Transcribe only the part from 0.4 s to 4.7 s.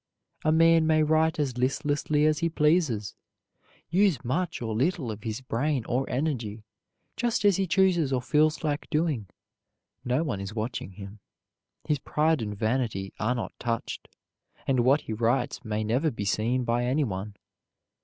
A man may write as listlessly as he pleases, use much